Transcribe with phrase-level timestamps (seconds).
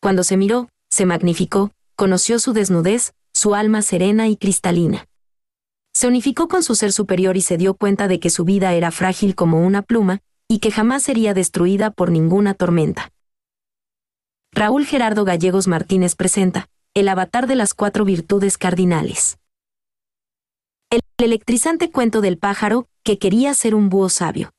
[0.00, 5.06] Cuando se miró, se magnificó, conoció su desnudez, su alma serena y cristalina.
[5.94, 8.90] Se unificó con su ser superior y se dio cuenta de que su vida era
[8.92, 13.12] frágil como una pluma, y que jamás sería destruida por ninguna tormenta.
[14.52, 19.38] Raúl Gerardo Gallegos Martínez presenta, El avatar de las cuatro virtudes cardinales.
[20.90, 24.50] El electrizante cuento del pájaro, que quería ser un búho sabio.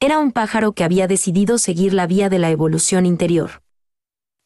[0.00, 3.61] Era un pájaro que había decidido seguir la vía de la evolución interior.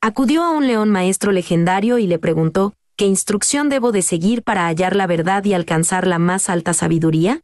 [0.07, 4.69] Acudió a un león maestro legendario y le preguntó, ¿qué instrucción debo de seguir para
[4.69, 7.41] hallar la verdad y alcanzar la más alta sabiduría?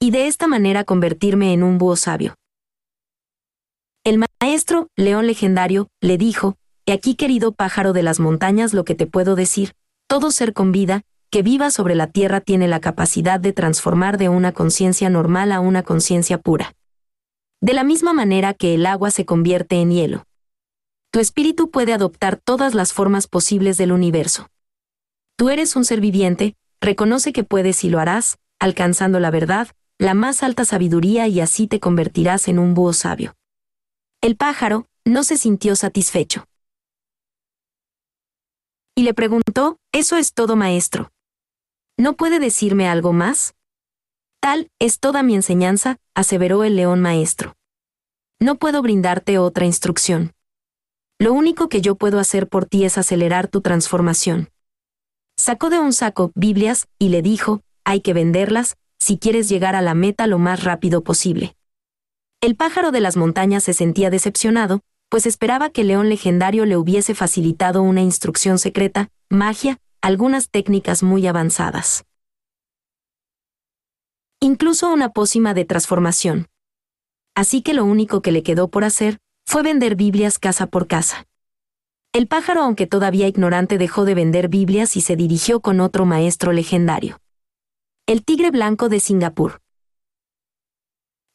[0.00, 2.34] Y de esta manera convertirme en un búho sabio.
[4.04, 6.54] El maestro, león legendario, le dijo,
[6.86, 9.72] He aquí querido pájaro de las montañas lo que te puedo decir,
[10.08, 14.30] todo ser con vida, que viva sobre la tierra tiene la capacidad de transformar de
[14.30, 16.72] una conciencia normal a una conciencia pura.
[17.60, 20.24] De la misma manera que el agua se convierte en hielo.
[21.16, 24.50] Tu espíritu puede adoptar todas las formas posibles del universo.
[25.38, 30.12] Tú eres un ser viviente, reconoce que puedes y lo harás, alcanzando la verdad, la
[30.12, 33.34] más alta sabiduría y así te convertirás en un búho sabio.
[34.20, 36.44] El pájaro no se sintió satisfecho.
[38.94, 41.12] Y le preguntó, ¿eso es todo maestro?
[41.96, 43.54] ¿No puede decirme algo más?
[44.38, 47.54] Tal es toda mi enseñanza, aseveró el león maestro.
[48.38, 50.35] No puedo brindarte otra instrucción.
[51.18, 54.50] Lo único que yo puedo hacer por ti es acelerar tu transformación.
[55.38, 59.80] Sacó de un saco Biblias y le dijo, hay que venderlas, si quieres llegar a
[59.80, 61.56] la meta lo más rápido posible.
[62.42, 67.14] El pájaro de las montañas se sentía decepcionado, pues esperaba que león legendario le hubiese
[67.14, 72.04] facilitado una instrucción secreta, magia, algunas técnicas muy avanzadas.
[74.38, 76.46] Incluso una pócima de transformación.
[77.34, 81.26] Así que lo único que le quedó por hacer fue vender Biblias casa por casa.
[82.12, 86.52] El pájaro, aunque todavía ignorante, dejó de vender Biblias y se dirigió con otro maestro
[86.52, 87.20] legendario.
[88.06, 89.60] El tigre blanco de Singapur.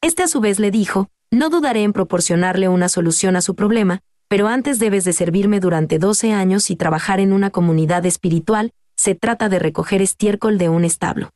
[0.01, 4.01] Este a su vez le dijo, no dudaré en proporcionarle una solución a su problema,
[4.27, 9.15] pero antes debes de servirme durante 12 años y trabajar en una comunidad espiritual, se
[9.15, 11.29] trata de recoger estiércol de un establo.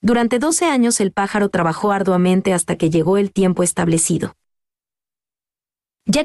[0.00, 4.34] Durante 12 años el pájaro trabajó arduamente hasta que llegó el tiempo establecido.
[6.06, 6.24] Ya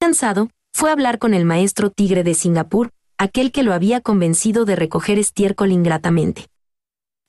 [0.00, 4.64] cansado, fue a hablar con el maestro tigre de Singapur, aquel que lo había convencido
[4.64, 6.46] de recoger estiércol ingratamente.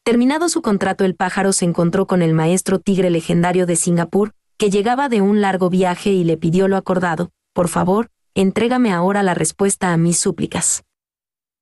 [0.04, 4.72] Terminado su contrato el pájaro se encontró con el maestro tigre legendario de Singapur, que
[4.72, 9.36] llegaba de un largo viaje y le pidió lo acordado, por favor, entrégame ahora la
[9.36, 10.84] respuesta a mis súplicas.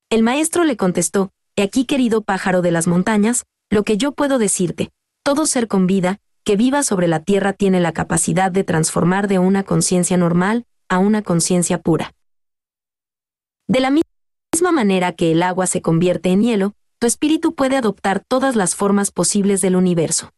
[0.08, 4.38] El maestro le contestó, He aquí querido pájaro de las montañas, lo que yo puedo
[4.38, 4.90] decirte,
[5.22, 9.40] todo ser con vida, que viva sobre la tierra tiene la capacidad de transformar de
[9.40, 12.14] una conciencia normal, a una conciencia pura.
[13.66, 18.22] De la misma manera que el agua se convierte en hielo, tu espíritu puede adoptar
[18.26, 20.30] todas las formas posibles del universo.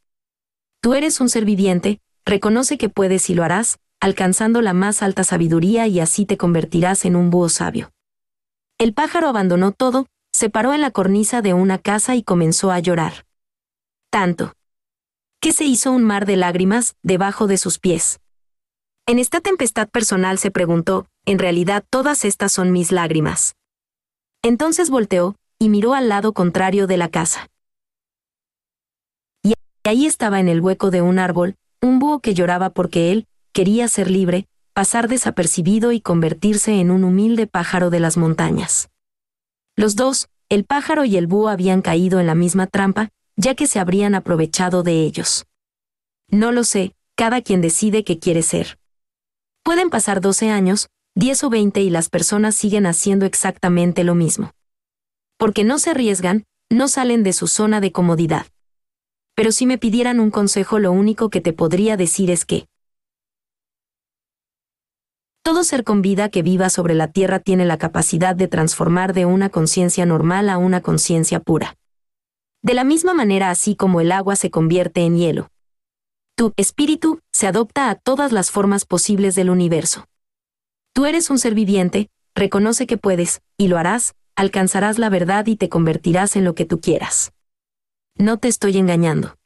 [0.80, 5.24] Tú eres un ser viviente, reconoce que puedes y lo harás, alcanzando la más alta
[5.24, 7.90] sabiduría y así te convertirás en un búho sabio.
[8.78, 12.78] El pájaro abandonó todo, se paró en la cornisa de una casa y comenzó a
[12.78, 13.26] llorar.
[14.10, 14.54] Tanto.
[15.40, 18.18] Que se hizo un mar de lágrimas debajo de sus pies.
[19.06, 23.54] En esta tempestad personal se preguntó, en realidad todas estas son mis lágrimas.
[24.42, 27.46] Entonces volteó, y miró al lado contrario de la casa.
[29.44, 29.54] Y
[29.84, 33.86] ahí estaba en el hueco de un árbol, un búho que lloraba porque él, quería
[33.86, 38.90] ser libre, pasar desapercibido y convertirse en un humilde pájaro de las montañas.
[39.76, 43.68] Los dos, el pájaro y el búho habían caído en la misma trampa, ya que
[43.68, 45.46] se habrían aprovechado de ellos.
[46.28, 48.78] No lo sé, cada quien decide qué quiere ser.
[49.62, 54.50] Pueden pasar 12 años, 10 o 20 y las personas siguen haciendo exactamente lo mismo.
[55.38, 58.46] Porque no se arriesgan, no salen de su zona de comodidad.
[59.36, 62.66] Pero si me pidieran un consejo lo único que te podría decir es que
[65.44, 69.26] todo ser con vida que viva sobre la Tierra tiene la capacidad de transformar de
[69.26, 71.77] una conciencia normal a una conciencia pura.
[72.62, 75.50] De la misma manera así como el agua se convierte en hielo,
[76.38, 80.06] tu espíritu se adopta a todas las formas posibles del universo.
[80.92, 85.56] Tú eres un ser viviente, reconoce que puedes, y lo harás, alcanzarás la verdad y
[85.56, 87.32] te convertirás en lo que tú quieras.
[88.16, 89.36] No te estoy engañando.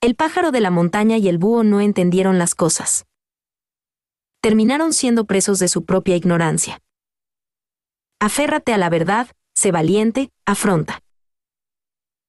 [0.00, 3.04] El pájaro de la montaña y el búho no entendieron las cosas.
[4.40, 6.80] Terminaron siendo presos de su propia ignorancia.
[8.20, 11.02] Aférrate a la verdad, sé valiente, afronta.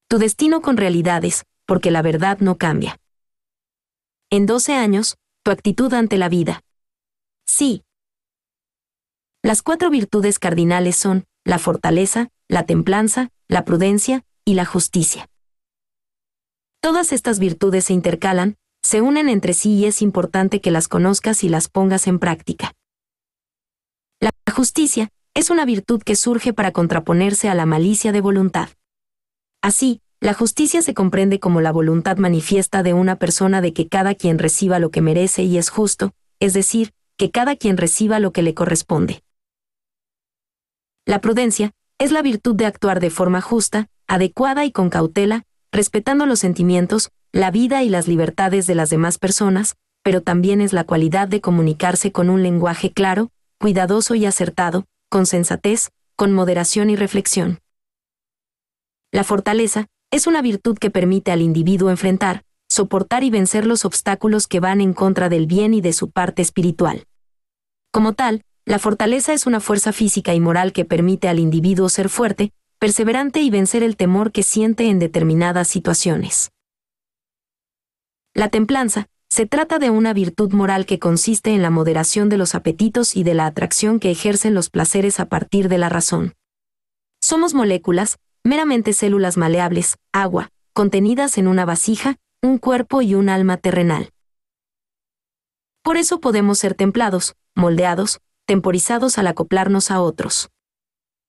[0.08, 2.98] Tu destino con realidades, porque la verdad no cambia.
[4.30, 6.62] En 12 años, tu actitud ante la vida.
[7.46, 7.82] Sí.
[9.42, 15.28] Las cuatro virtudes cardinales son la fortaleza, la templanza, la prudencia y la justicia.
[16.80, 21.44] Todas estas virtudes se intercalan, se unen entre sí y es importante que las conozcas
[21.44, 22.72] y las pongas en práctica.
[24.20, 28.70] La justicia es una virtud que surge para contraponerse a la malicia de voluntad.
[29.62, 34.14] Así, la justicia se comprende como la voluntad manifiesta de una persona de que cada
[34.14, 38.32] quien reciba lo que merece y es justo, es decir, que cada quien reciba lo
[38.32, 39.22] que le corresponde.
[41.06, 46.26] La prudencia es la virtud de actuar de forma justa, adecuada y con cautela, respetando
[46.26, 50.84] los sentimientos, la vida y las libertades de las demás personas, pero también es la
[50.84, 56.96] cualidad de comunicarse con un lenguaje claro, cuidadoso y acertado, con sensatez, con moderación y
[56.96, 57.60] reflexión.
[59.10, 64.46] La fortaleza es una virtud que permite al individuo enfrentar, soportar y vencer los obstáculos
[64.46, 67.06] que van en contra del bien y de su parte espiritual.
[67.90, 72.10] Como tal, la fortaleza es una fuerza física y moral que permite al individuo ser
[72.10, 76.50] fuerte, perseverante y vencer el temor que siente en determinadas situaciones.
[78.34, 82.54] La templanza, se trata de una virtud moral que consiste en la moderación de los
[82.54, 86.34] apetitos y de la atracción que ejercen los placeres a partir de la razón.
[87.22, 93.56] Somos moléculas, meramente células maleables, agua, contenidas en una vasija, un cuerpo y un alma
[93.56, 94.12] terrenal.
[95.82, 100.50] Por eso podemos ser templados, moldeados, temporizados al acoplarnos a otros.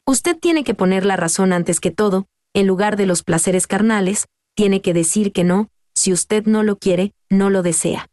[0.06, 4.28] Usted tiene que poner la razón antes que todo, en lugar de los placeres carnales,
[4.56, 8.10] tiene que decir que no, si usted no lo quiere, no lo desea.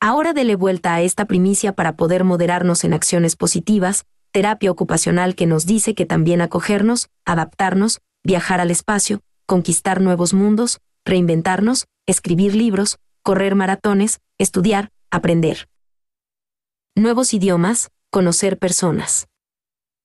[0.00, 4.04] Ahora dele vuelta a esta primicia para poder moderarnos en acciones positivas,
[4.36, 10.82] terapia ocupacional que nos dice que también acogernos, adaptarnos, viajar al espacio, conquistar nuevos mundos,
[11.06, 15.70] reinventarnos, escribir libros, correr maratones, estudiar, aprender.
[16.94, 19.26] Nuevos idiomas, conocer personas.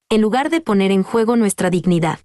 [0.09, 2.19] En lugar de poner en juego nuestra dignidad.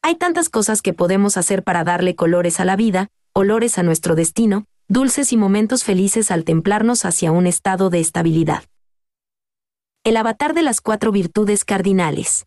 [0.00, 4.14] Hay tantas cosas que podemos hacer para darle colores a la vida, olores a nuestro
[4.14, 8.64] destino, dulces y momentos felices al templarnos hacia un estado de estabilidad.
[10.06, 12.46] El avatar de las cuatro virtudes cardinales.